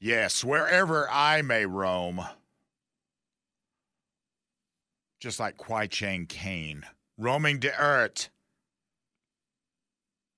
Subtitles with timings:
[0.00, 2.24] Yes, wherever I may roam.
[5.20, 6.86] Just like Kwai Chang Caine,
[7.18, 8.30] roaming to earth.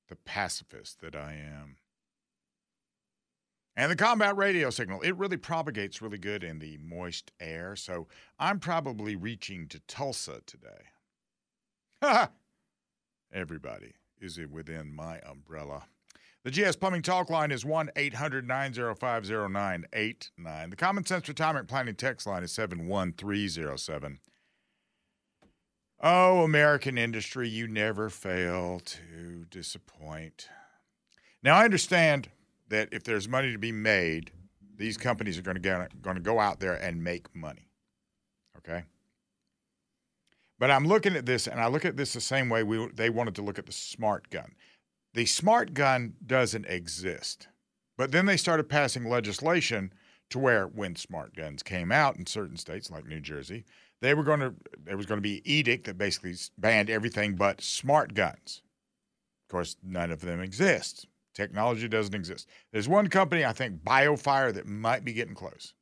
[0.09, 1.77] The pacifist that I am.
[3.77, 7.76] And the combat radio signal, it really propagates really good in the moist air.
[7.76, 8.08] So
[8.40, 10.90] I'm probably reaching to Tulsa today.
[12.02, 12.30] Ha!
[13.32, 15.84] Everybody is it within my umbrella.
[16.45, 20.70] The GS Plumbing Talk line is 1 800 905 0989.
[20.70, 24.18] The Common Sense Retirement Planning text line is 71307.
[26.01, 30.48] Oh, American industry, you never fail to disappoint.
[31.45, 32.28] Now, I understand
[32.70, 34.32] that if there's money to be made,
[34.77, 37.68] these companies are going to, going to go out there and make money.
[38.59, 38.82] Okay?
[40.59, 43.10] But I'm looking at this, and I look at this the same way we, they
[43.10, 44.52] wanted to look at the smart gun
[45.15, 47.49] the smart gun doesn't exist.
[47.96, 49.93] But then they started passing legislation
[50.30, 53.65] to where when smart guns came out in certain states like New Jersey,
[54.01, 54.54] they were going to
[54.85, 58.63] there was going to be an edict that basically banned everything but smart guns.
[59.46, 61.07] Of course, none of them exist.
[61.35, 62.49] Technology doesn't exist.
[62.73, 65.75] There's one company, I think BioFire that might be getting close.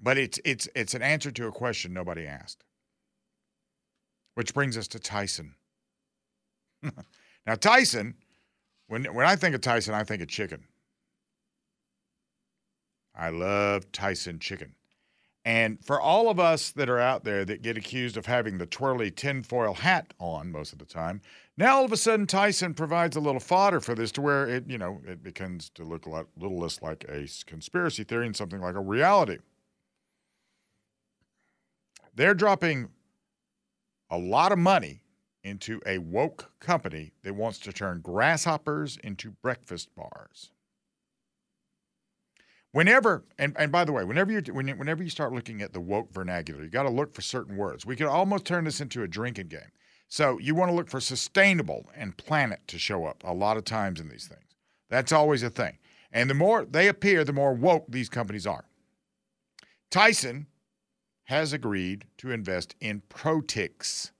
[0.00, 2.64] But it's it's it's an answer to a question nobody asked.
[4.34, 5.54] Which brings us to Tyson.
[7.46, 8.14] now, Tyson,
[8.88, 10.64] when, when I think of Tyson, I think of chicken.
[13.14, 14.74] I love Tyson chicken.
[15.44, 18.66] And for all of us that are out there that get accused of having the
[18.66, 21.20] twirly tinfoil hat on most of the time,
[21.58, 24.64] now all of a sudden Tyson provides a little fodder for this to where it,
[24.66, 28.34] you know, it becomes to look a lot, little less like a conspiracy theory and
[28.34, 29.36] something like a reality.
[32.14, 32.88] They're dropping
[34.08, 35.03] a lot of money
[35.44, 40.50] into a woke company that wants to turn grasshoppers into breakfast bars.
[42.72, 46.12] Whenever, and, and by the way, whenever you whenever you start looking at the woke
[46.12, 47.86] vernacular, you got to look for certain words.
[47.86, 49.70] We could almost turn this into a drinking game.
[50.08, 53.64] So you want to look for sustainable and planet to show up a lot of
[53.64, 54.56] times in these things.
[54.90, 55.78] That's always a thing.
[56.12, 58.64] And the more they appear, the more woke these companies are.
[59.90, 60.46] Tyson
[61.24, 64.10] has agreed to invest in Protix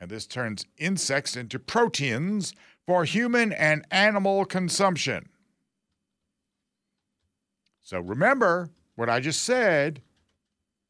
[0.00, 2.54] and this turns insects into proteins
[2.86, 5.28] for human and animal consumption.
[7.82, 10.00] So remember what I just said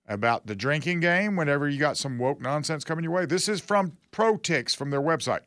[0.07, 3.27] about the drinking game whenever you got some woke nonsense coming your way.
[3.27, 5.43] This is from Protix from their website.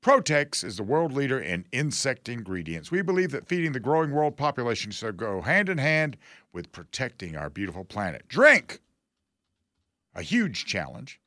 [0.00, 2.90] Protix is the world leader in insect ingredients.
[2.90, 6.16] We believe that feeding the growing world population should go hand in hand
[6.52, 8.28] with protecting our beautiful planet.
[8.28, 8.80] Drink!
[10.14, 11.20] A huge challenge.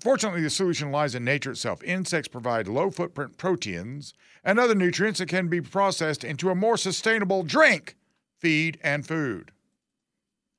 [0.00, 1.82] Fortunately, the solution lies in nature itself.
[1.84, 4.12] Insects provide low footprint proteins
[4.42, 7.96] and other nutrients that can be processed into a more sustainable drink,
[8.40, 9.52] feed, and food.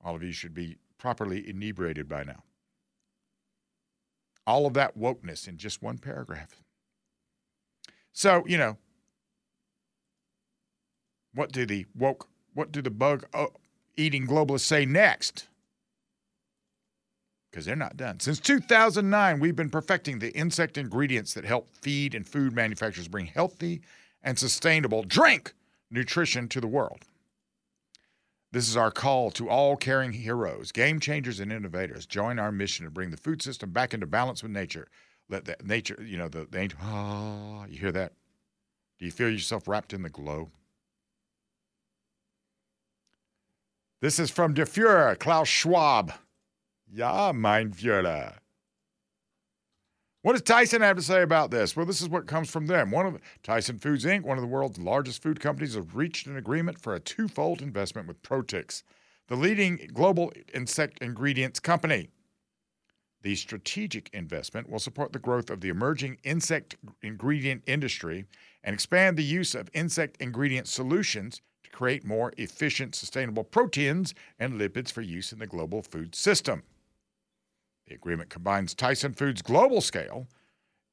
[0.03, 2.43] All of you should be properly inebriated by now.
[4.47, 6.61] All of that wokeness in just one paragraph.
[8.13, 8.77] So, you know,
[11.33, 13.47] what do the woke, what do the bug uh,
[13.97, 15.47] eating globalists say next?
[17.53, 18.19] Because they're not done.
[18.19, 23.27] Since 2009, we've been perfecting the insect ingredients that help feed and food manufacturers bring
[23.27, 23.81] healthy
[24.23, 25.53] and sustainable drink
[25.91, 27.03] nutrition to the world.
[28.51, 32.07] This is our call to all caring heroes, game changers, and innovators.
[32.07, 34.87] Join our mission to bring the food system back into balance with nature.
[35.29, 38.13] Let that nature, you know, the, the ah, you hear that?
[38.97, 40.49] Do you feel yourself wrapped in the glow?
[44.01, 46.13] This is from Der Fuhrer, Klaus Schwab.
[46.95, 48.37] Ja, mein Führer.
[50.21, 51.75] What does Tyson have to say about this?
[51.75, 52.91] Well, this is what comes from them.
[52.91, 56.37] One of Tyson Foods Inc., one of the world's largest food companies, has reached an
[56.37, 58.83] agreement for a twofold investment with Protix,
[59.27, 62.09] the leading global insect ingredients company.
[63.23, 68.25] The strategic investment will support the growth of the emerging insect ingredient industry
[68.63, 74.61] and expand the use of insect ingredient solutions to create more efficient, sustainable proteins and
[74.61, 76.61] lipids for use in the global food system.
[77.87, 80.27] The agreement combines Tyson Foods' global scale,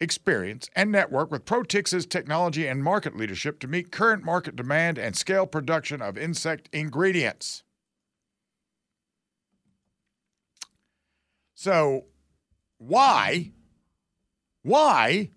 [0.00, 5.16] experience, and network with Protix's technology and market leadership to meet current market demand and
[5.16, 7.62] scale production of insect ingredients.
[11.54, 12.06] So,
[12.78, 13.52] why,
[14.62, 15.30] why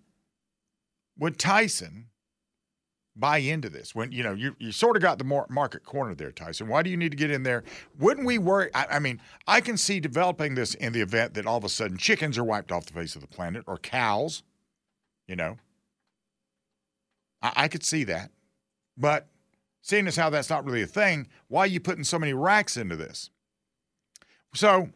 [1.18, 2.08] would Tyson
[3.16, 6.32] buy into this when you know you, you sort of got the market corner there
[6.32, 7.64] tyson why do you need to get in there
[8.00, 11.46] wouldn't we worry I, I, mean i can see developing this in the event that
[11.46, 14.42] all of a sudden chickens are wiped off the face of the planet or cows
[15.28, 15.58] you know
[17.44, 18.32] i, I could see that
[18.98, 19.28] but
[19.84, 22.78] seeing as how that's not really a thing, why are you putting so many racks
[22.78, 23.30] into this?
[24.56, 24.90] So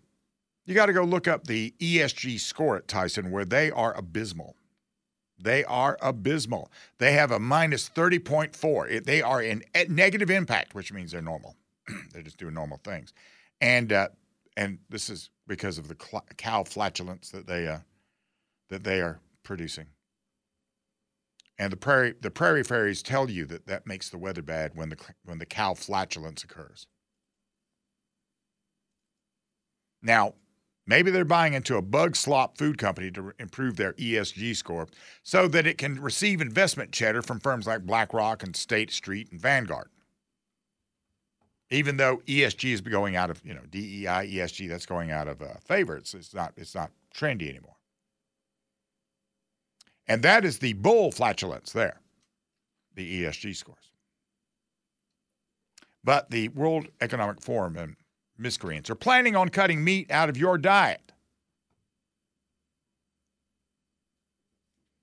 [0.66, 4.56] you got to go look up the ESG score at Tyson, where they are abysmal.
[5.40, 6.72] They are abysmal.
[6.98, 9.04] They have a minus 30.4.
[9.04, 11.56] They are in negative impact, which means they're normal.
[12.12, 13.14] they're just doing normal things.
[13.62, 14.10] And uh,
[14.56, 17.80] and this is because of the cl- cow flatulence that they uh,
[18.70, 19.88] that they are producing.
[21.60, 24.90] And the prairie the prairie fairies tell you that that makes the weather bad when
[24.90, 26.88] the when the cow flatulence occurs.
[30.02, 30.34] Now,
[30.88, 34.88] maybe they're buying into a bug slop food company to improve their ESG score
[35.22, 39.40] so that it can receive investment cheddar from firms like BlackRock and State Street and
[39.40, 39.90] Vanguard.
[41.70, 45.42] Even though ESG is going out of, you know, DEI, ESG, that's going out of
[45.42, 45.98] uh, favor.
[45.98, 47.76] It's, it's, not, it's not trendy anymore.
[50.08, 52.00] And that is the bull flatulence there,
[52.96, 53.92] the ESG scores.
[56.04, 57.98] But the World Economic Forum and
[58.38, 61.12] miscreants are planning on cutting meat out of your diet.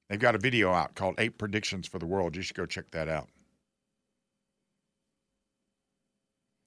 [0.09, 2.37] They've got a video out called Eight Predictions for the World.
[2.37, 3.29] You should go check that out.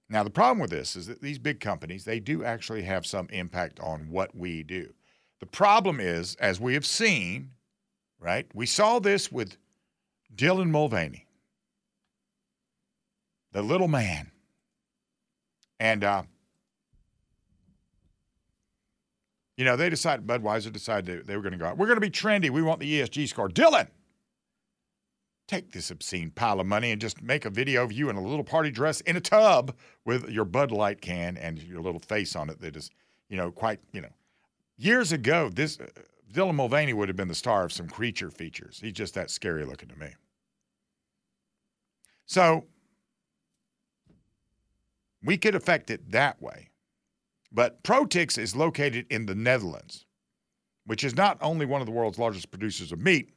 [0.10, 3.28] Now, the problem with this is that these big companies, they do actually have some
[3.30, 4.94] impact on what we do.
[5.40, 7.52] The problem is, as we have seen,
[8.20, 8.48] right?
[8.54, 9.58] We saw this with
[10.34, 11.26] Dylan Mulvaney,
[13.52, 14.32] the little man.
[15.80, 16.24] And, uh,
[19.58, 21.78] you know, they decided, Budweiser decided they were going to go out.
[21.78, 22.50] We're going to be trendy.
[22.50, 23.50] We want the ESG score.
[23.50, 23.88] Dylan,
[25.48, 28.22] take this obscene pile of money and just make a video of you in a
[28.22, 29.76] little party dress in a tub
[30.06, 32.92] with your Bud Light can and your little face on it that is,
[33.30, 34.12] you know, quite, you know.
[34.78, 35.88] Years ago, this uh,
[36.32, 38.80] Dylan Mulvaney would have been the star of some creature features.
[38.80, 40.10] He's just that scary looking to me.
[42.28, 42.66] So
[45.24, 46.70] we could affect it that way.
[47.52, 50.06] But Protix is located in the Netherlands,
[50.86, 53.32] which is not only one of the world's largest producers of meat,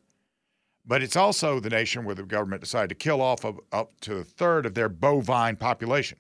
[0.84, 4.16] but it's also the nation where the government decided to kill off of, up to
[4.16, 6.18] a third of their bovine population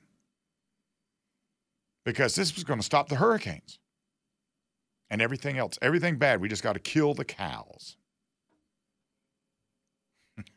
[2.04, 3.78] because this was going to stop the hurricanes
[5.10, 5.78] and everything else.
[5.82, 6.40] Everything bad.
[6.40, 7.96] We just got to kill the cows.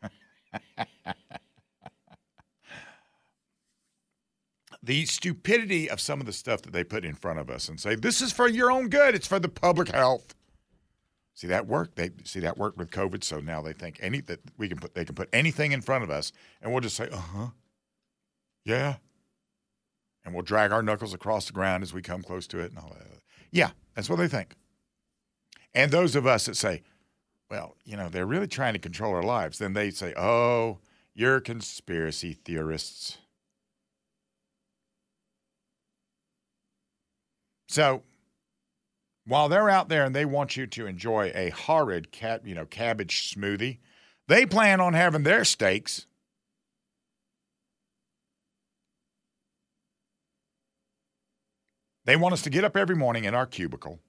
[4.84, 7.80] the stupidity of some of the stuff that they put in front of us and
[7.80, 10.36] say, this is for your own good, it's for the public health.
[11.34, 11.96] See that work?
[11.96, 13.24] They see that work with COVID.
[13.24, 16.04] So now they think any that we can put they can put anything in front
[16.04, 16.32] of us,
[16.62, 17.48] and we'll just say, uh huh,
[18.66, 18.98] yeah,
[20.24, 22.78] and we'll drag our knuckles across the ground as we come close to it, and
[22.78, 23.08] all that.
[23.52, 24.54] Yeah, that's what they think.
[25.74, 26.84] And those of us that say,
[27.50, 30.78] well, you know, they're really trying to control our lives, then they say, oh,
[31.16, 33.18] you're conspiracy theorists.
[37.74, 38.04] So
[39.26, 42.68] while they're out there and they want you to enjoy a horrid cat, you know,
[42.68, 43.80] cabbage smoothie,
[44.28, 46.06] they plan on having their steaks.
[52.06, 54.00] They want us to get up every morning in our cubicle,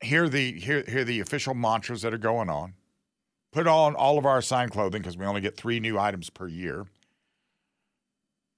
[0.00, 2.72] hear the hear, hear the official mantras that are going on,
[3.52, 6.48] put on all of our assigned clothing because we only get three new items per
[6.48, 6.86] year.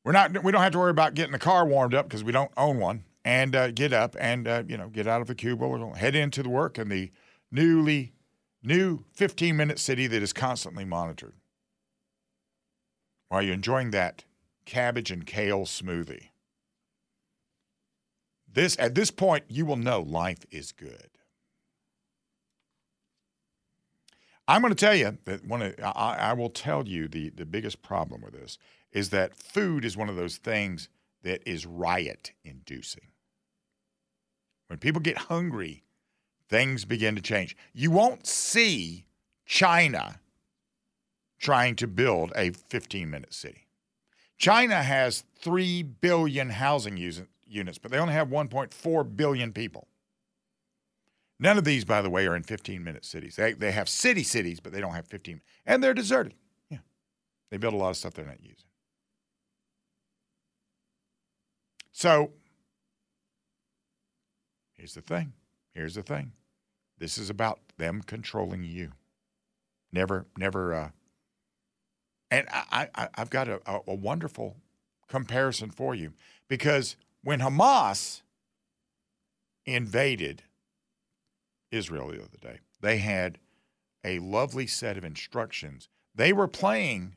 [0.04, 2.32] We're not we don't have to worry about getting the car warmed up because we
[2.32, 5.34] don't own one and uh, get up and uh, you know get out of the
[5.34, 7.10] cubicle, or head into the work in the
[7.50, 8.12] newly
[8.62, 11.34] new 15 minute city that is constantly monitored.
[13.28, 14.24] While you're enjoying that
[14.64, 16.28] cabbage and kale smoothie.
[18.52, 21.10] This at this point you will know life is good.
[24.48, 27.46] I'm going to tell you that one of, I, I will tell you the, the
[27.46, 28.58] biggest problem with this
[28.92, 30.88] is that food is one of those things
[31.22, 33.08] that is riot inducing.
[34.68, 35.82] When people get hungry,
[36.48, 37.56] things begin to change.
[37.72, 39.06] You won't see
[39.44, 40.20] China
[41.38, 43.66] trying to build a 15 minute city.
[44.38, 46.96] China has 3 billion housing
[47.46, 49.86] units, but they only have 1.4 billion people.
[51.38, 53.36] None of these, by the way, are in 15 minute cities.
[53.36, 55.40] They, they have city cities, but they don't have 15.
[55.66, 56.34] And they're deserted.
[56.68, 56.78] Yeah.
[57.50, 58.69] They build a lot of stuff they're not using.
[61.92, 62.32] So
[64.80, 65.34] Here's the thing.
[65.74, 66.32] Here's the thing.
[66.98, 68.92] This is about them controlling you.
[69.92, 70.72] Never, never.
[70.72, 70.90] Uh,
[72.30, 74.56] and I, I, I've got a, a, a wonderful
[75.06, 76.14] comparison for you
[76.48, 78.22] because when Hamas
[79.66, 80.44] invaded
[81.70, 83.36] Israel the other day, they had
[84.02, 85.90] a lovely set of instructions.
[86.14, 87.16] They were playing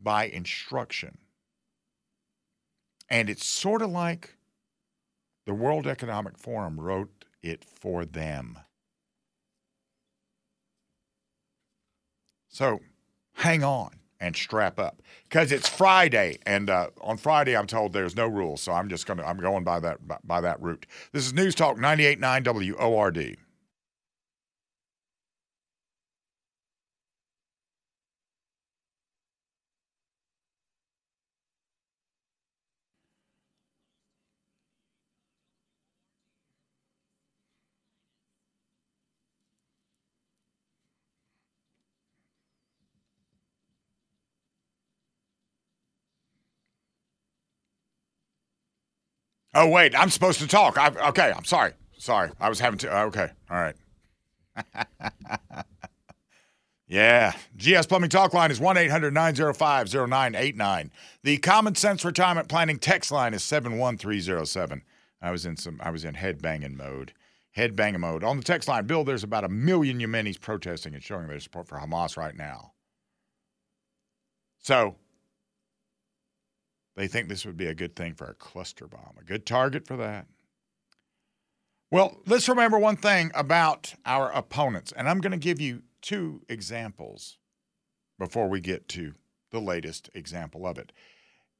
[0.00, 1.18] by instruction.
[3.12, 4.38] And it's sort of like
[5.44, 8.58] the World Economic Forum wrote it for them.
[12.48, 12.80] So
[13.34, 18.16] hang on and strap up because it's Friday, and uh, on Friday I'm told there's
[18.16, 20.86] no rules, so I'm just gonna I'm going by that by, by that route.
[21.12, 23.36] This is News Talk 98.9 WORD.
[49.54, 50.78] Oh wait, I'm supposed to talk.
[50.78, 51.72] I, okay, I'm sorry.
[51.98, 52.88] Sorry, I was having to.
[52.88, 53.76] Oh, okay, all right.
[56.88, 60.90] yeah, GS Plumbing Talk line is one 905 0989
[61.22, 64.82] The Common Sense Retirement Planning text line is seven one three zero seven.
[65.20, 65.80] I was in some.
[65.82, 67.12] I was in head banging mode.
[67.52, 68.86] Head banging mode on the text line.
[68.86, 72.72] Bill, there's about a million Yemenis protesting and showing their support for Hamas right now.
[74.58, 74.96] So
[76.96, 79.86] they think this would be a good thing for a cluster bomb, a good target
[79.86, 80.26] for that.
[81.90, 86.42] Well, let's remember one thing about our opponents, and I'm going to give you two
[86.48, 87.38] examples
[88.18, 89.12] before we get to
[89.50, 90.92] the latest example of it.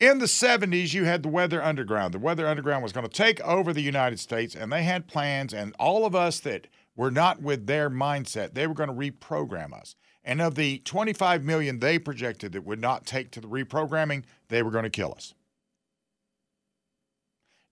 [0.00, 2.12] In the 70s, you had the Weather Underground.
[2.12, 5.54] The Weather Underground was going to take over the United States, and they had plans,
[5.54, 9.72] and all of us that were not with their mindset, they were going to reprogram
[9.72, 9.94] us.
[10.24, 14.62] And of the 25 million they projected that would not take to the reprogramming, they
[14.62, 15.34] were going to kill us.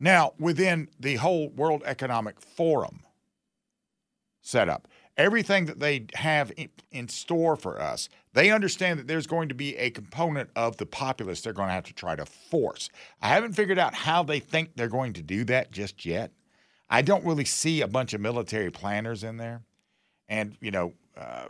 [0.01, 3.01] Now, within the whole World Economic Forum
[4.41, 6.51] setup, everything that they have
[6.91, 10.87] in store for us, they understand that there's going to be a component of the
[10.87, 12.89] populace they're going to have to try to force.
[13.21, 16.33] I haven't figured out how they think they're going to do that just yet.
[16.89, 19.63] I don't really see a bunch of military planners in there.
[20.29, 21.49] And, you know, uh,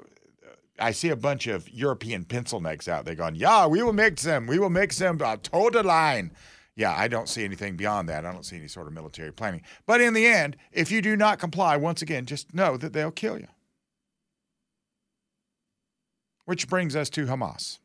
[0.80, 4.22] I see a bunch of European pencil necks out there going, yeah, we will mix
[4.22, 4.46] them.
[4.46, 6.32] We will mix them uh, toe the line.
[6.76, 8.25] Yeah, I don't see anything beyond that.
[8.25, 9.62] I don't see any sort of military planning.
[9.87, 13.10] But in the end, if you do not comply, once again, just know that they'll
[13.10, 13.49] kill you.
[16.46, 17.78] Which brings us to Hamas.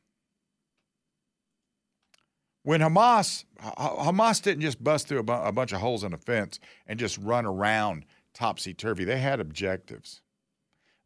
[2.63, 6.59] When Hamas, Hamas didn't just bust through a, a bunch of holes in a fence
[6.87, 9.03] and just run around topsy turvy.
[9.03, 10.21] They had objectives.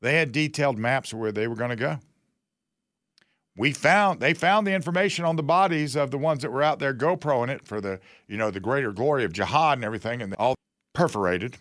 [0.02, 2.00] They had detailed maps of where they were going to go.
[3.58, 6.80] We found they found the information on the bodies of the ones that were out
[6.80, 10.34] there GoProing it for the you know the greater glory of jihad and everything, and
[10.36, 10.56] all
[10.94, 11.58] perforated.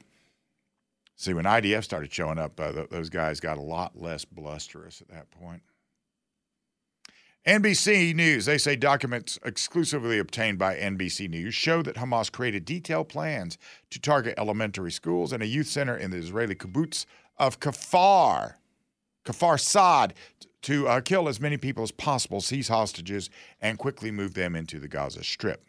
[1.17, 5.03] See, when IDF started showing up, uh, th- those guys got a lot less blusterous
[5.03, 5.63] at that point.
[7.45, 13.09] NBC News, they say documents exclusively obtained by NBC News show that Hamas created detailed
[13.09, 13.59] plans
[13.91, 17.07] to target elementary schools and a youth center in the Israeli kibbutz
[17.39, 18.55] of Kafar,
[19.25, 20.15] Kafar Saad,
[20.63, 23.31] to uh, kill as many people as possible, seize hostages,
[23.61, 25.65] and quickly move them into the Gaza Strip.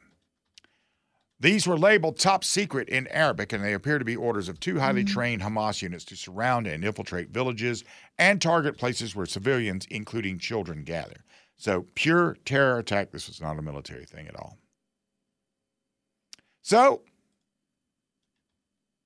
[1.41, 4.79] These were labeled top secret in Arabic, and they appear to be orders of two
[4.79, 5.13] highly mm-hmm.
[5.13, 7.85] trained Hamas units to surround and infiltrate villages
[8.17, 11.23] and target places where civilians, including children, gather.
[11.55, 13.11] So, pure terror attack.
[13.11, 14.57] This was not a military thing at all.
[16.61, 17.03] So,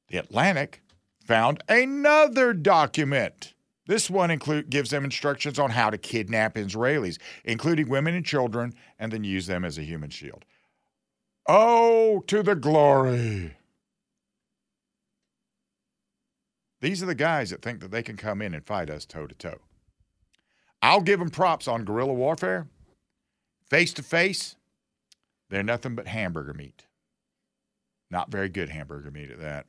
[0.08, 0.82] the Atlantic
[1.24, 3.54] found another document.
[3.86, 8.74] This one include, gives them instructions on how to kidnap Israelis, including women and children,
[8.98, 10.46] and then use them as a human shield.
[11.48, 13.58] Oh, to the glory.
[16.80, 19.28] These are the guys that think that they can come in and fight us toe
[19.28, 19.60] to toe.
[20.82, 22.68] I'll give them props on guerrilla warfare.
[23.70, 24.56] Face to face,
[25.50, 26.86] they're nothing but hamburger meat.
[28.12, 29.66] Not very good hamburger meat at that.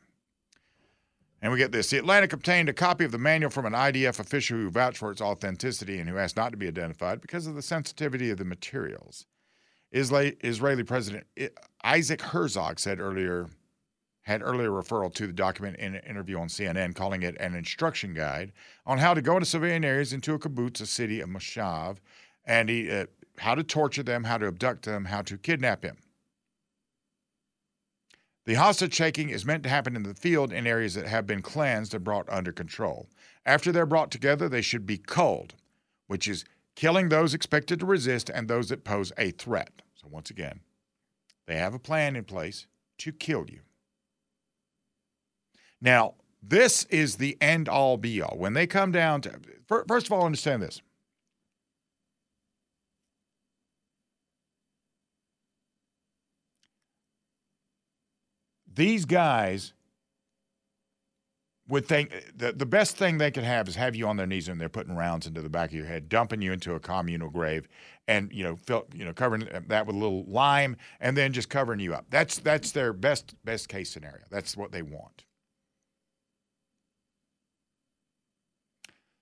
[1.44, 1.90] And we get this.
[1.90, 5.10] The Atlantic obtained a copy of the manual from an IDF official who vouched for
[5.10, 8.46] its authenticity and who asked not to be identified because of the sensitivity of the
[8.46, 9.26] materials.
[9.92, 11.26] Israeli President
[11.84, 13.50] Isaac Herzog said earlier
[14.22, 18.14] had earlier referral to the document in an interview on CNN, calling it an instruction
[18.14, 18.50] guide
[18.86, 21.98] on how to go into civilian areas into a kibbutz, a city, a moshav,
[22.46, 23.04] and he, uh,
[23.36, 25.98] how to torture them, how to abduct them, how to kidnap them.
[28.46, 31.40] The hostage taking is meant to happen in the field in areas that have been
[31.40, 33.08] cleansed and brought under control.
[33.46, 35.54] After they're brought together, they should be culled,
[36.08, 39.82] which is killing those expected to resist and those that pose a threat.
[39.94, 40.60] So, once again,
[41.46, 42.66] they have a plan in place
[42.98, 43.60] to kill you.
[45.80, 48.36] Now, this is the end all be all.
[48.36, 49.40] When they come down to,
[49.88, 50.82] first of all, understand this
[58.74, 59.72] these guys
[61.68, 64.48] would think the, the best thing they could have is have you on their knees
[64.48, 67.30] and they're putting rounds into the back of your head, dumping you into a communal
[67.30, 67.68] grave,
[68.06, 71.48] and you know, fill, you know, covering that with a little lime, and then just
[71.48, 72.04] covering you up.
[72.10, 74.24] That's that's their best best case scenario.
[74.30, 75.24] That's what they want.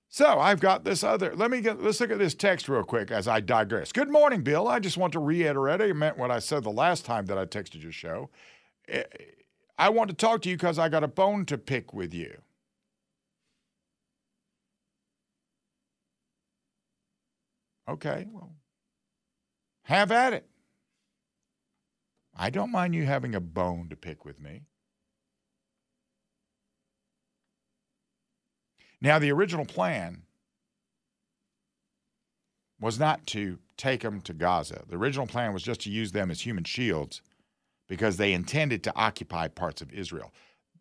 [0.09, 1.35] So I've got this other.
[1.35, 1.83] Let me get.
[1.83, 3.93] Let's look at this text real quick as I digress.
[3.93, 4.69] Good morning, Bill.
[4.69, 5.81] I just want to reiterate.
[5.81, 8.29] I meant what I said the last time that I texted your show.
[8.89, 9.05] Eh,
[9.79, 12.43] I want to talk to you because I got a bone to pick with you.
[17.89, 18.55] Okay, well,
[19.85, 20.47] have at it.
[22.35, 24.63] I don't mind you having a bone to pick with me.
[29.01, 30.23] Now, the original plan
[32.81, 34.85] was not to take them to Gaza.
[34.89, 37.21] The original plan was just to use them as human shields
[37.93, 40.33] because they intended to occupy parts of Israel.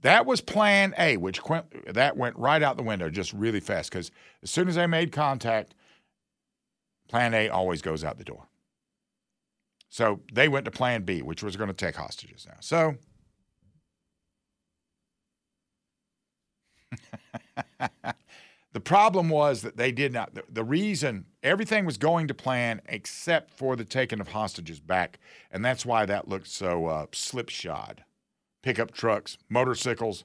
[0.02, 1.42] That was plan A, which
[1.86, 5.12] that went right out the window just really fast because as soon as they made
[5.12, 5.76] contact,
[7.10, 8.48] plan A always goes out the door.
[9.90, 12.56] So they went to plan B, which was going to take hostages now.
[12.62, 12.96] So
[18.74, 20.34] The problem was that they did not.
[20.34, 25.20] The, the, reason everything was going to plan except for the taking of hostages back,
[25.52, 28.04] and that's why that looked so uh, slipshod.
[28.64, 30.24] Pickup trucks, motorcycles,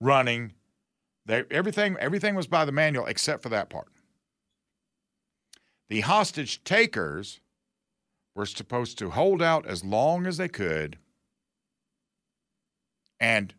[0.00, 0.54] running,
[1.26, 3.88] they, everything everything was by the manual except for that part.
[5.88, 7.40] The hostage takers
[8.34, 10.98] were supposed to hold out as long as they could
[13.20, 13.54] and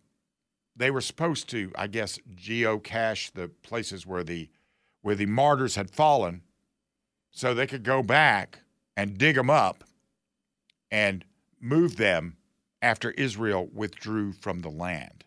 [0.76, 4.50] they were supposed to, I guess, geocache the places where the
[5.02, 6.42] where the martyrs had fallen,
[7.30, 8.60] so they could go back
[8.98, 9.84] and dig them up
[10.90, 11.24] and
[11.62, 12.38] move them
[12.82, 15.24] after Israel withdrew from the land.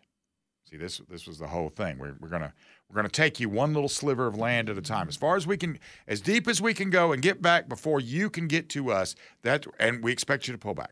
[0.69, 1.97] See, this this was the whole thing.
[1.97, 2.53] We're, we're gonna
[2.89, 5.47] we're gonna take you one little sliver of land at a time, as far as
[5.47, 8.69] we can, as deep as we can go, and get back before you can get
[8.69, 9.15] to us.
[9.41, 10.91] That and we expect you to pull back.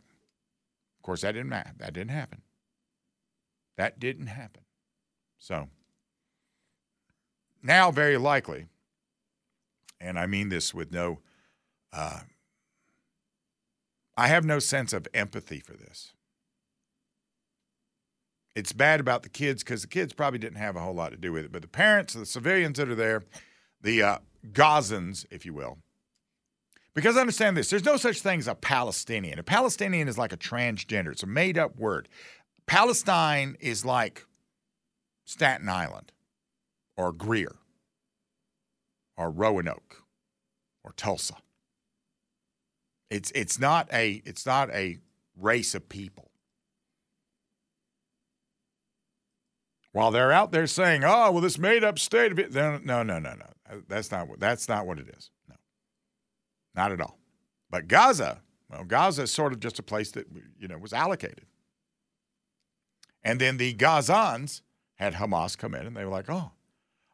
[0.98, 2.42] Of course, that didn't that didn't happen.
[3.78, 4.64] That didn't happen.
[5.38, 5.70] So,
[7.64, 8.66] now, very likely,
[10.00, 11.20] and I mean this with no,
[11.94, 12.22] uh,
[14.16, 16.14] I have no sense of empathy for this.
[18.56, 21.18] It's bad about the kids because the kids probably didn't have a whole lot to
[21.18, 23.24] do with it, but the parents, the civilians that are there,
[23.82, 24.18] the uh,
[24.52, 25.78] Gazans, if you will,
[26.96, 29.38] because understand this there's no such thing as a Palestinian.
[29.38, 32.08] A Palestinian is like a transgender, it's a made up word.
[32.68, 34.26] Palestine is like
[35.26, 36.12] Staten Island
[36.98, 37.56] or Greer
[39.16, 40.04] or Roanoke
[40.84, 41.36] or Tulsa.
[43.10, 44.98] It's it's not a it's not a
[45.38, 46.30] race of people.
[49.94, 53.18] While they're out there saying, "Oh, well, this made-up state of it," no, no, no,
[53.18, 53.82] no, no.
[53.88, 55.32] That's not what that's not what it is.
[55.48, 55.56] No,
[56.76, 57.18] not at all.
[57.70, 60.28] But Gaza, well, Gaza is sort of just a place that
[60.60, 61.46] you know was allocated.
[63.24, 64.62] And then the Gazans
[64.96, 66.52] had Hamas come in and they were like, oh,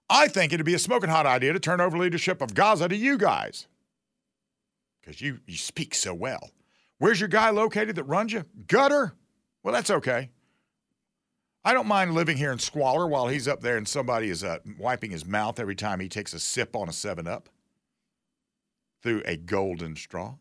[0.10, 2.96] I think it'd be a smoking hot idea to turn over leadership of Gaza to
[2.96, 3.68] you guys
[5.02, 6.52] because you, you speak so well.
[7.00, 8.46] Where's your guy located that runs you?
[8.68, 9.13] Qatar?
[9.63, 10.30] Well, that's okay.
[11.66, 14.60] I don't mind living here in squalor while he's up there and somebody is uh,
[14.78, 17.50] wiping his mouth every time he takes a sip on a 7 Up
[19.02, 20.36] through a golden straw.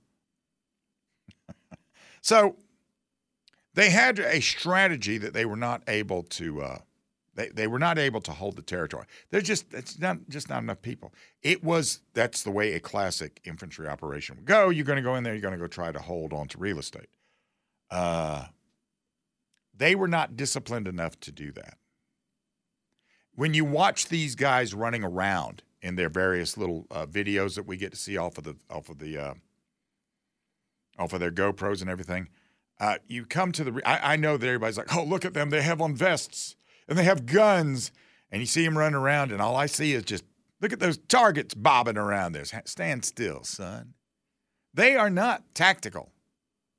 [2.20, 2.56] so
[3.74, 6.62] they had a strategy that they were not able to.
[6.62, 6.78] Uh,
[7.34, 9.06] they, they were not able to hold the territory.
[9.30, 11.14] There's just it's not just not enough people.
[11.42, 14.68] It was that's the way a classic infantry operation would go.
[14.68, 15.32] You're going to go in there.
[15.32, 17.08] You're going to go try to hold on to real estate.
[17.90, 18.46] Uh,
[19.74, 21.78] they were not disciplined enough to do that.
[23.34, 27.78] When you watch these guys running around in their various little uh, videos that we
[27.78, 29.34] get to see off of the off of the uh,
[30.98, 32.28] off of their GoPros and everything,
[32.82, 33.80] uh, you come to the.
[33.86, 35.50] I, I know that everybody's like, "Oh, look at them!
[35.50, 36.56] They have on vests
[36.88, 37.92] and they have guns."
[38.32, 40.24] And you see them running around, and all I see is just
[40.60, 42.44] look at those targets bobbing around there.
[42.64, 43.94] Stand still, son.
[44.74, 46.10] They are not tactical.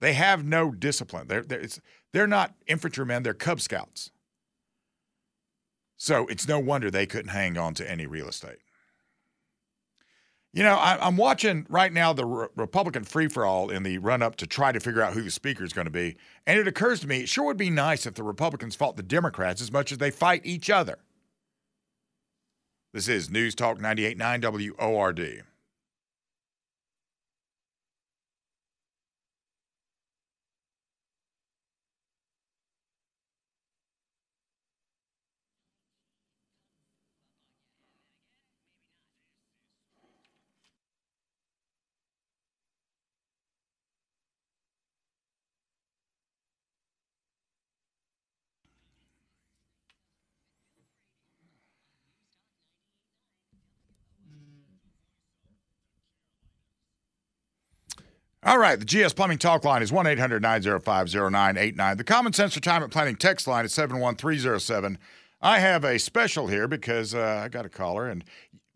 [0.01, 1.27] They have no discipline.
[1.29, 1.67] They're they're,
[2.11, 3.23] they're not infantrymen.
[3.23, 4.11] They're Cub Scouts.
[5.95, 8.57] So it's no wonder they couldn't hang on to any real estate.
[10.53, 13.97] You know, I, am watching right now the Re- Republican free for all in the
[13.97, 16.15] run up to try to figure out who the speaker is going to be.
[16.45, 19.01] And it occurs to me, it sure would be nice if the Republicans fought the
[19.01, 20.99] Democrats as much as they fight each other.
[22.93, 25.43] This is News Talk 98.9 WORD.
[58.45, 61.95] All right, the GS Plumbing Talk line is 1 800 905 0989.
[61.97, 64.97] The Common Sense Retirement Planning text line is 71307.
[65.41, 68.21] I have a special here because uh, I got a caller, and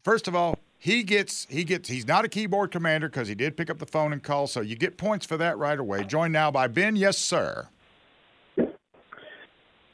[0.03, 3.57] first of all, he gets he gets he's not a keyboard commander because he did
[3.57, 6.05] pick up the phone and call, so you get points for that right away.
[6.05, 6.95] Joined now by Ben.
[6.95, 7.67] Yes, sir.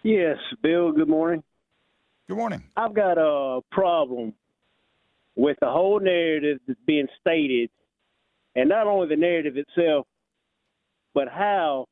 [0.04, 0.92] Yes, Bill.
[0.92, 1.42] Good morning.
[2.28, 2.64] Good morning.
[2.78, 4.36] I've got a problem
[5.36, 7.72] with the whole narrative that's being stated
[8.56, 10.06] and not only the narrative itself,
[11.14, 11.86] but how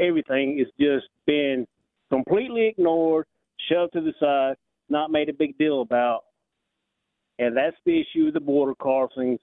[0.00, 1.66] everything is just been
[2.10, 3.26] completely ignored,
[3.68, 4.56] shoved to the side,
[4.88, 6.22] not made a big deal about.
[7.38, 9.40] And that's the issue of the border crossings,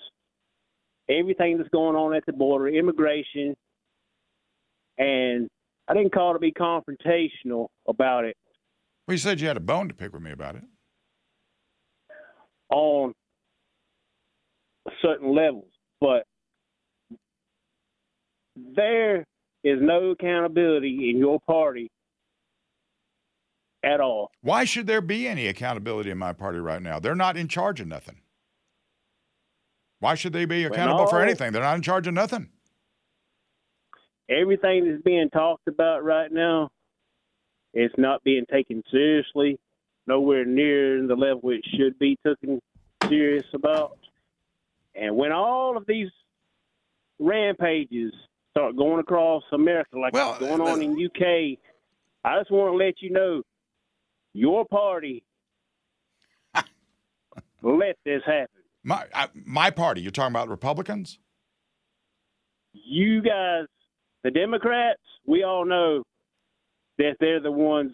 [1.10, 3.56] everything that's going on at the border, immigration.
[4.98, 5.50] And
[5.88, 8.38] I didn't call to be confrontational about it.
[9.08, 10.64] Well, you said you had a bone to pick with me about it.
[12.72, 13.14] On
[15.02, 16.26] certain levels, but
[18.56, 19.26] there
[19.64, 21.90] is no accountability in your party
[23.84, 24.32] at all.
[24.42, 27.00] Why should there be any accountability in my party right now?
[27.00, 28.20] They're not in charge of nothing.
[30.00, 31.54] Why should they be accountable for anything?
[31.54, 32.50] They're not in charge of nothing.
[34.30, 36.70] Everything that's being talked about right now,
[37.74, 39.60] it's not being taken seriously,
[40.08, 42.62] nowhere near the level it should be taken
[43.08, 43.98] serious about.
[44.96, 46.10] And when all of these
[47.20, 48.14] rampages
[48.54, 51.58] start going across America like well, going on in UK.
[52.24, 53.42] I just want to let you know,
[54.34, 55.24] your party
[57.62, 58.62] let this happen.
[58.84, 60.02] My I, my party.
[60.02, 61.20] You're talking about Republicans.
[62.74, 63.66] You guys,
[64.24, 66.04] the Democrats, we all know
[66.98, 67.94] that they're the ones.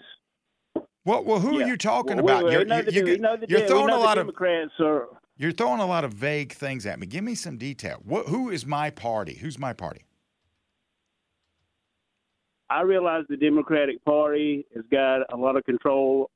[1.06, 1.66] Well, well, who yeah.
[1.66, 2.52] are you talking well, about?
[2.52, 5.08] you're, you, you, you're throwing a lot of Democrats are.
[5.38, 7.08] You're throwing a lot of vague things at me.
[7.08, 8.02] Give me some detail.
[8.04, 9.36] What, who is my party?
[9.36, 10.02] Who's my party?
[12.70, 16.30] I realize the Democratic Party has got a lot of control.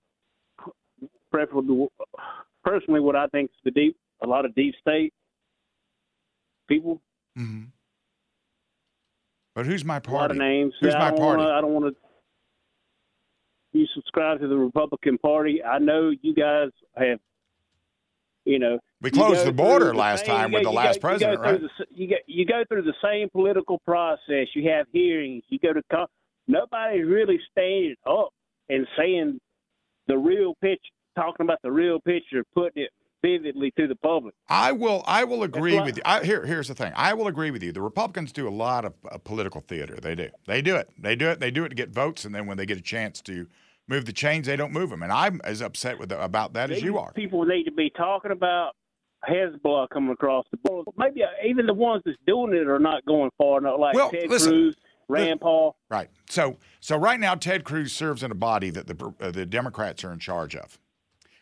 [1.31, 1.87] Preferably,
[2.63, 5.13] personally, what I think is the deep, a lot of deep state
[6.67, 7.01] people.
[7.37, 7.63] Mm-hmm.
[9.55, 10.15] But who's my party?
[10.15, 10.73] A lot of names.
[10.81, 11.21] Who's my party?
[11.21, 13.79] Wanna, I don't want to.
[13.79, 15.63] You subscribe to the Republican Party.
[15.63, 17.19] I know you guys have.
[18.45, 21.43] You know, we closed the border last same, time with the last go, president, you
[21.43, 21.61] right?
[21.61, 24.47] The, you go you go through the same political process.
[24.53, 25.43] You have hearings.
[25.47, 25.81] You go to
[26.47, 28.29] nobody's really standing up
[28.69, 29.39] and saying
[30.07, 32.89] the real picture, talking about the real picture, putting it
[33.23, 34.35] vividly to the public.
[34.49, 35.03] I will.
[35.07, 36.03] I will agree with you.
[36.05, 36.91] I, here, here's the thing.
[36.95, 37.71] I will agree with you.
[37.71, 39.97] The Republicans do a lot of uh, political theater.
[40.01, 40.29] They do.
[40.45, 40.89] They do it.
[40.97, 41.39] They do it.
[41.39, 43.47] They do it to get votes, and then when they get a chance to
[43.87, 45.03] move the chains, they don't move them.
[45.03, 47.13] And I'm as upset with the, about that These as you are.
[47.13, 48.71] People need to be talking about
[49.27, 50.91] Hezbollah coming across the border.
[50.97, 54.29] Maybe even the ones that's doing it are not going far enough, like well, Ted
[54.29, 54.75] listen, Cruz
[55.07, 55.75] Rand Paul.
[55.89, 56.09] Right.
[56.29, 60.03] So so right now Ted Cruz serves in a body that the uh, the Democrats
[60.03, 60.77] are in charge of.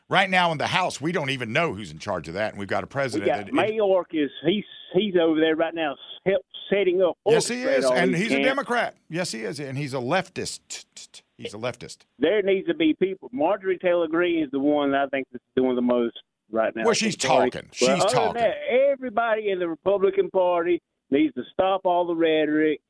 [0.10, 2.60] Right now in the House, we don't even know who's in charge of that, and
[2.60, 3.32] we've got a president.
[3.32, 5.96] We got that, Mayorkas he's he's over there right now,
[6.26, 7.18] help setting up.
[7.26, 8.46] Yes, he is, and he's camps.
[8.46, 8.98] a Democrat.
[9.10, 11.22] Yes, he is, and he's a leftist.
[11.38, 12.00] He's a leftist.
[12.20, 13.30] There needs to be people.
[13.32, 16.20] Marjorie Taylor Greene is the one that I think that's doing the most
[16.52, 16.84] right now.
[16.84, 17.70] Well, she's talking.
[17.72, 18.42] She's talking.
[18.42, 18.56] That,
[18.92, 22.82] everybody in the Republican Party needs to stop all the rhetoric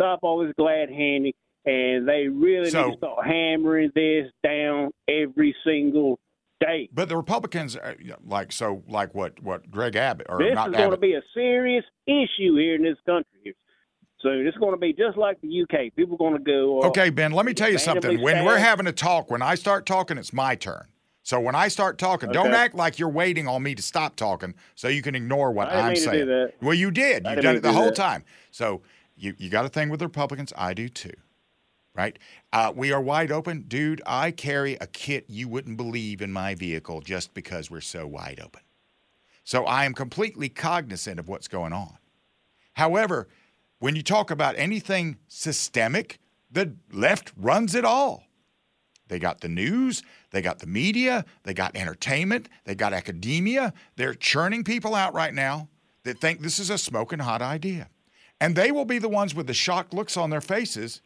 [0.00, 1.32] stop all this glad handing,
[1.64, 6.18] and they really so, need to start hammering this down every single
[6.60, 6.88] day.
[6.92, 7.94] But the Republicans, uh,
[8.26, 11.22] like so, like what what Greg Abbott or this not is going to be a
[11.34, 13.54] serious issue here in this country.
[14.20, 15.94] So it's going to be just like the UK.
[15.96, 16.82] People are going to go.
[16.82, 17.32] Uh, okay, Ben.
[17.32, 18.20] Let me tell you something.
[18.20, 20.86] When we're having a talk, when I start talking, it's my turn.
[21.22, 22.34] So when I start talking, okay.
[22.34, 25.68] don't act like you're waiting on me to stop talking so you can ignore what
[25.68, 26.50] I'm saying.
[26.60, 27.26] Well, you did.
[27.26, 27.96] You've done it the whole that.
[27.96, 28.24] time.
[28.50, 28.82] So
[29.20, 30.52] you, you got a thing with the Republicans.
[30.56, 31.14] I do too.
[31.94, 32.18] Right?
[32.52, 33.62] Uh, we are wide open.
[33.62, 38.06] Dude, I carry a kit you wouldn't believe in my vehicle just because we're so
[38.06, 38.62] wide open.
[39.44, 41.98] So I am completely cognizant of what's going on.
[42.74, 43.28] However,
[43.80, 48.24] when you talk about anything systemic, the left runs it all.
[49.08, 53.74] They got the news, they got the media, they got entertainment, they got academia.
[53.96, 55.68] They're churning people out right now
[56.04, 57.88] that think this is a smoking hot idea.
[58.40, 61.02] And they will be the ones with the shocked looks on their faces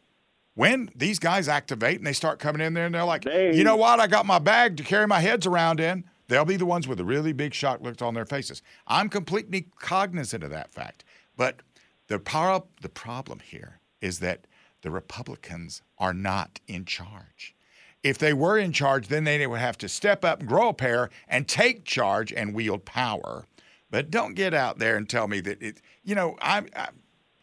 [0.55, 3.77] when these guys activate and they start coming in there and they're like, you know
[3.77, 3.99] what?
[3.99, 6.05] I got my bag to carry my heads around in.
[6.29, 8.63] They'll be the ones with the really big shock looks on their faces.
[8.87, 11.05] I'm completely cognizant of that fact.
[11.37, 11.61] But
[12.07, 14.47] the, power, the problem here is that
[14.83, 17.55] the Republicans are not in charge.
[18.03, 20.75] If they were in charge, then they would have to step up and grow a
[20.75, 23.47] pair and take charge and wield power.
[23.91, 26.95] But don't get out there and tell me that it, you know, I'm, I'm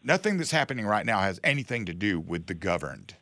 [0.04, 3.16] nothing that's happening right now has anything to do with the governed.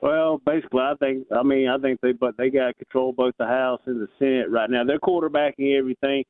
[0.00, 1.26] Well, basically, I think.
[1.34, 4.08] I mean, I think they, but they got control of both the House and the
[4.18, 4.84] Senate right now.
[4.84, 6.24] They're quarterbacking everything,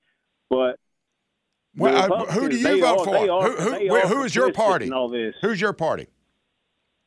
[0.51, 0.79] but
[1.77, 3.31] well, uh, who do you vote are, for?
[3.31, 4.91] Are, who, who, who is your party?
[4.91, 5.35] All this.
[5.41, 6.09] Who's your party?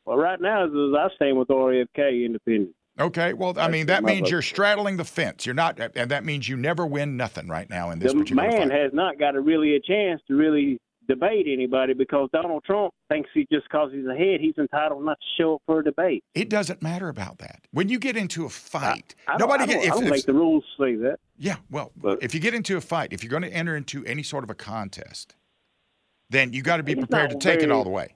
[0.05, 2.75] Well, right now, I stand with RFK Independent.
[2.97, 5.45] Okay, well, I mean that means you're straddling the fence.
[5.45, 8.49] You're not, and that means you never win nothing right now in this the particular
[8.49, 8.71] man fight.
[8.71, 13.29] has not got a really a chance to really debate anybody because Donald Trump thinks
[13.33, 16.23] he just because he's ahead, he's entitled not to show up for a debate.
[16.33, 17.61] It doesn't matter about that.
[17.71, 19.83] When you get into a fight, I, I nobody I get.
[19.83, 21.17] If, I don't if, make the rules say that.
[21.37, 24.05] Yeah, well, but, if you get into a fight, if you're going to enter into
[24.05, 25.35] any sort of a contest,
[26.29, 28.15] then you got to be prepared to take very, it all the way.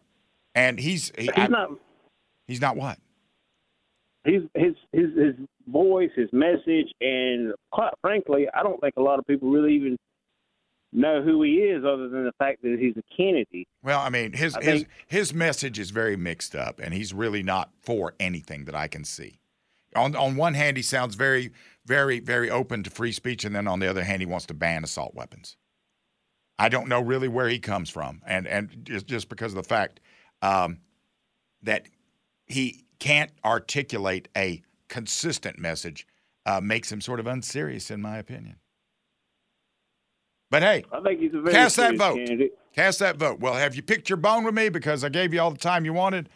[0.56, 1.72] And he's he, he's not.
[2.48, 2.98] He's not what?
[4.26, 5.36] his his his his
[5.68, 9.98] voice, his message, and quite frankly, I don't think a lot of people really even
[10.92, 13.68] know who he is, other than the fact that he's a Kennedy.
[13.84, 17.14] Well, I mean, his I his think, his message is very mixed up, and he's
[17.14, 19.40] really not for anything that I can see.
[19.96, 21.52] On on one hand, he sounds very,
[21.86, 24.54] very, very open to free speech, and then on the other hand, he wants to
[24.54, 25.58] ban assault weapons.
[26.58, 29.68] I don't know really where he comes from, and and just just because of the
[29.68, 30.00] fact
[30.42, 30.80] um,
[31.64, 31.88] that
[32.46, 36.06] he can't articulate a consistent message
[36.46, 38.58] uh, makes him sort of unserious, in my opinion.
[40.50, 42.16] But hey, I think he's a very cast that vote.
[42.16, 42.58] Candidate.
[42.74, 43.40] Cast that vote.
[43.40, 45.86] Well, have you picked your bone with me because I gave you all the time
[45.86, 46.30] you wanted?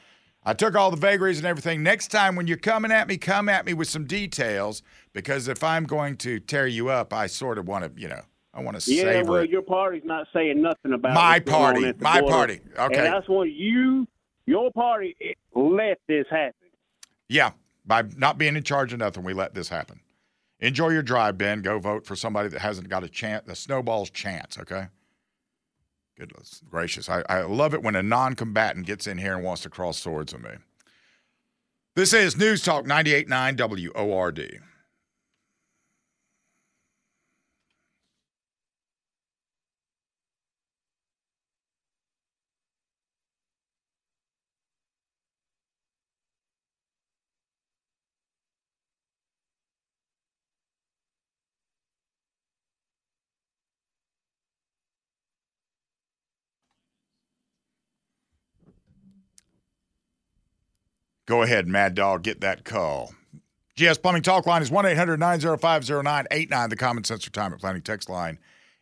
[0.45, 1.83] I took all the vagaries and everything.
[1.83, 5.63] Next time when you're coming at me, come at me with some details because if
[5.63, 8.21] I'm going to tear you up, I sort of want to, you know,
[8.53, 9.49] I want to yeah, savor well, it.
[9.49, 11.93] your party's not saying nothing about my party.
[11.99, 12.33] My border.
[12.35, 12.59] party.
[12.77, 14.05] Okay, and that's what you
[14.45, 15.15] your party
[15.55, 16.53] let this happen.
[17.29, 17.51] Yeah,
[17.85, 20.01] by not being in charge of nothing, we let this happen.
[20.63, 21.61] Enjoy your drive, Ben.
[21.61, 24.87] Go vote for somebody that hasn't got a chance, a snowball's chance, okay?
[26.17, 27.09] Goodness gracious.
[27.09, 29.99] I, I love it when a non combatant gets in here and wants to cross
[29.99, 30.51] swords with me.
[31.95, 34.61] This is News Talk 98.9 WORD.
[61.25, 63.13] Go ahead, Mad Dog, get that call.
[63.75, 66.69] GS Plumbing Talk line is 1 800 905 0989.
[66.69, 68.37] The Common Sense Retirement Planning text line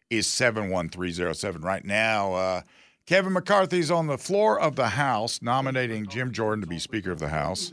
[0.09, 1.61] is 71307.
[1.61, 2.61] Right now, uh,
[3.05, 7.19] Kevin McCarthy's on the floor of the House nominating Jim Jordan to be Speaker of
[7.19, 7.71] the House.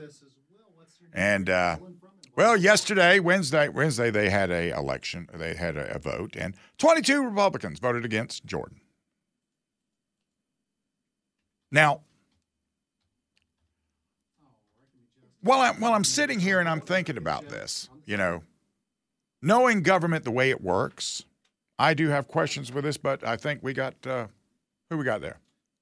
[1.13, 1.79] And, uh,
[2.37, 5.29] well, yesterday, Wednesday, Wednesday, they had a election.
[5.35, 8.81] They had a, a vote, and 22 Republicans voted against Jordan.
[11.73, 12.03] Now,
[15.49, 18.43] while I'm while I'm sitting here and I'm thinking about this, you know,
[19.41, 21.25] knowing government the way it works,
[21.79, 24.27] I do have questions with this, but I think we got uh,
[24.91, 25.39] who we got there.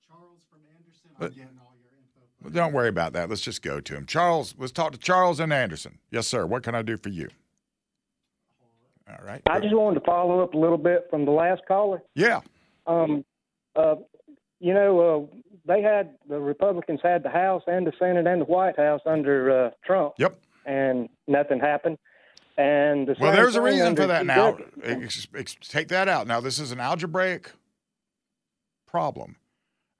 [0.06, 1.10] Charles from Anderson.
[1.18, 2.20] I'm getting all your info.
[2.42, 3.28] Well, don't worry about that.
[3.28, 4.06] Let's just go to him.
[4.06, 5.98] Charles, let's talk to Charles and Anderson.
[6.12, 6.46] Yes, sir.
[6.46, 7.28] What can I do for you?
[9.08, 9.42] All right.
[9.48, 12.02] I just wanted to follow up a little bit from the last caller.
[12.14, 12.40] Yeah.
[12.86, 13.24] Um,
[13.74, 13.96] uh,
[14.60, 18.46] you know, uh, they had the Republicans had the House and the Senate and the
[18.46, 20.14] White House under uh, Trump.
[20.18, 20.38] Yep.
[20.64, 21.98] And nothing happened.
[22.58, 24.24] And the well, there's a reason for that.
[24.24, 26.26] Now, ex- ex- take that out.
[26.26, 27.52] Now, this is an algebraic
[28.86, 29.36] problem,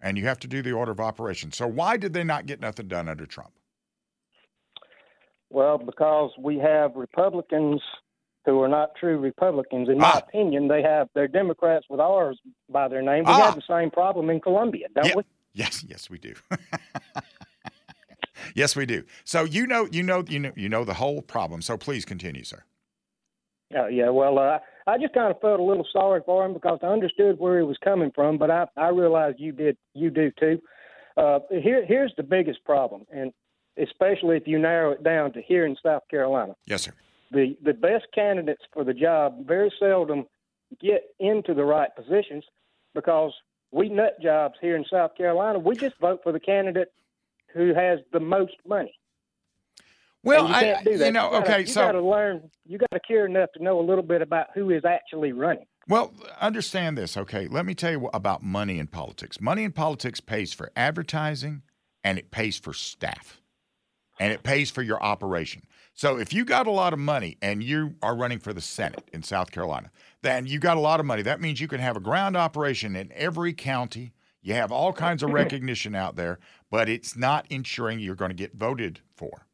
[0.01, 1.57] and you have to do the order of operations.
[1.57, 3.53] So, why did they not get nothing done under Trump?
[5.51, 7.83] Well, because we have Republicans
[8.47, 9.91] who are not true Republicans.
[9.91, 10.19] In my ah.
[10.27, 13.25] opinion, they have they're Democrats with ours by their name.
[13.25, 13.47] We ah.
[13.47, 15.17] have the same problem in Columbia, don't yeah.
[15.17, 15.23] we?
[15.57, 16.35] Yes, yes, we do.
[18.55, 19.05] yes, we do.
[19.25, 21.63] So you know, you know, you know, you know the whole problem.
[21.63, 22.63] So please continue, sir.
[23.75, 26.79] Uh, yeah, well, uh, I just kind of felt a little sorry for him because
[26.83, 30.31] I understood where he was coming from, but I, I realized you did, you do
[30.39, 30.61] too.
[31.17, 33.33] Uh, here, here's the biggest problem, and
[33.83, 36.55] especially if you narrow it down to here in South Carolina.
[36.67, 36.93] Yes, sir.
[37.33, 40.27] The the best candidates for the job very seldom
[40.81, 42.45] get into the right positions
[42.95, 43.33] because
[43.71, 45.59] we nut jobs here in South Carolina.
[45.59, 46.93] We just vote for the candidate
[47.53, 48.93] who has the most money.
[50.23, 51.07] Well, you I, do that.
[51.07, 52.51] you know, you gotta, okay, you so got to learn.
[52.65, 55.67] You got to care enough to know a little bit about who is actually running.
[55.89, 57.47] Well, understand this, okay?
[57.47, 59.41] Let me tell you about money in politics.
[59.41, 61.63] Money in politics pays for advertising,
[62.03, 63.41] and it pays for staff,
[64.19, 65.63] and it pays for your operation.
[65.95, 69.09] So if you got a lot of money and you are running for the Senate
[69.13, 69.91] in South Carolina,
[70.23, 71.23] then you got a lot of money.
[71.23, 74.13] That means you can have a ground operation in every county.
[74.43, 76.39] You have all kinds of recognition out there,
[76.71, 79.47] but it's not ensuring you're going to get voted for.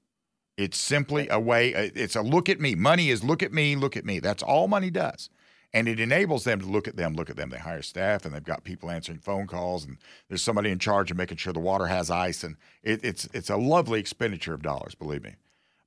[0.57, 2.75] It's simply a way, uh, it's a look at me.
[2.75, 4.18] Money is look at me, look at me.
[4.18, 5.31] That's all money does.
[5.74, 7.48] And it enables them to look at them, look at them.
[7.50, 9.96] They hire staff and they've got people answering phone calls and
[10.28, 12.44] there's somebody in charge of making sure the water has ice.
[12.44, 15.37] And it, it's, it's a lovely expenditure of dollars, believe me.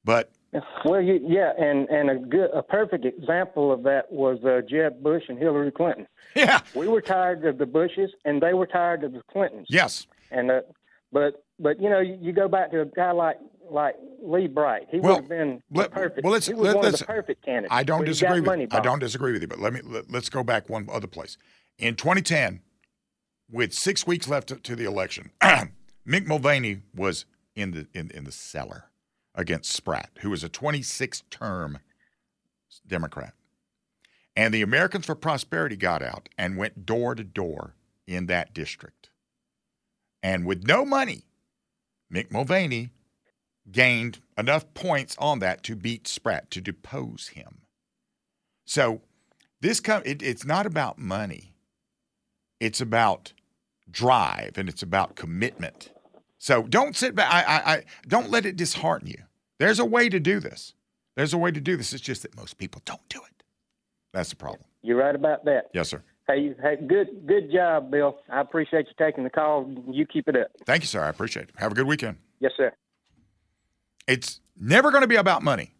[0.04, 0.32] But
[0.86, 5.02] Well, you, yeah, and and a good, a perfect example of that was uh, Jeb
[5.02, 6.08] Bush and Hillary Clinton.
[6.36, 9.68] yeah, We were tired of the Bushes, and they were tired of the Clintons.
[9.70, 10.08] yes.
[10.32, 10.62] And uh,
[11.12, 13.38] but but you know, you, you go back to a guy like
[13.70, 14.88] like Lee Bright.
[14.90, 16.24] He Well, would have been let- perfect.
[16.24, 17.74] well, let's- he was let- one of the perfect candidates.
[17.74, 18.68] I don't disagree with money.
[18.72, 21.38] I don't disagree with you, but let me let, us go back one other place.
[21.78, 22.62] In 2010,
[23.50, 27.26] with six weeks left to, to the election, Mick Mulvaney was
[27.56, 28.86] in the in, in the cellar
[29.34, 31.80] against Spratt, who was a 26 term
[32.88, 33.34] Democrat.
[34.36, 37.76] And the Americans for Prosperity got out and went door to door
[38.06, 39.10] in that district.
[40.22, 41.24] And with no money,
[42.14, 42.90] Mick Mulvaney
[43.72, 47.62] gained enough points on that to beat Spratt, to depose him.
[48.66, 49.02] So
[49.62, 51.56] this com- it, it's not about money.
[52.60, 53.34] It's about
[53.90, 55.92] drive and it's about commitment.
[56.38, 57.32] So don't sit back.
[57.32, 59.24] I, I, I don't let it dishearten you.
[59.60, 60.74] There's a way to do this.
[61.16, 61.94] There's a way to do this.
[61.94, 63.44] It's just that most people don't do it.
[64.14, 64.64] That's the problem.
[64.82, 65.70] You're right about that.
[65.74, 66.04] Yes, sir.
[66.28, 68.18] Hey, hey, good good job, Bill.
[68.30, 69.72] I appreciate you taking the call.
[69.92, 70.48] You keep it up.
[70.66, 71.04] Thank you, sir.
[71.04, 71.56] I appreciate it.
[71.58, 72.18] Have a good weekend.
[72.40, 72.72] Yes, sir.
[74.08, 75.74] It's never going to be about money.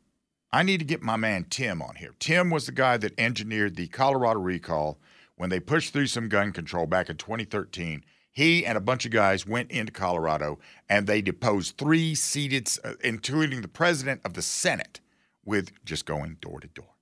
[0.52, 2.16] I need to get my man Tim on here.
[2.20, 4.98] Tim was the guy that engineered the Colorado recall
[5.36, 8.04] when they pushed through some gun control back in 2013.
[8.32, 10.60] He and a bunch of guys went into Colorado
[10.90, 15.02] and they deposed three seated, uh, including the president of the Senate,
[15.44, 16.96] with just going door to door.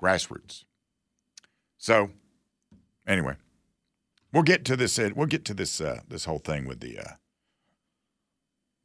[0.00, 0.64] Grassroots.
[1.76, 2.10] So,
[3.06, 3.34] anyway,
[4.32, 4.98] we'll get to this.
[4.98, 5.80] Uh, we'll get to this.
[5.80, 7.12] Uh, this whole thing with the uh,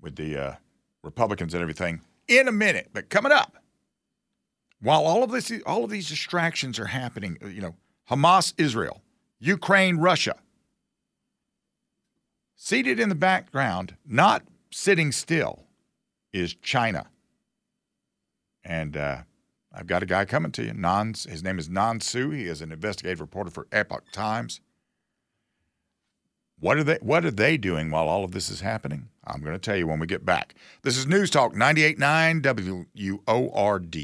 [0.01, 0.57] with the
[1.03, 2.89] Republicans and everything in a minute.
[2.93, 3.57] But coming up,
[4.81, 7.75] while all of this, all of these distractions are happening, you know,
[8.09, 9.01] Hamas, Israel,
[9.39, 10.35] Ukraine, Russia,
[12.55, 15.63] seated in the background, not sitting still,
[16.31, 17.07] is China.
[18.63, 19.23] And uh,
[19.73, 20.73] I've got a guy coming to you.
[20.73, 22.29] Nan, his name is Nan Su.
[22.29, 24.61] He is an investigative reporter for Epoch Times.
[26.59, 29.09] What are they what are they doing while all of this is happening?
[29.25, 30.55] I'm going to tell you when we get back.
[30.81, 32.41] This is News Talk 989
[33.25, 33.95] WORD.